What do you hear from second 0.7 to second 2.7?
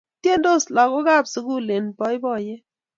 lagokab sukul eng boiboiyet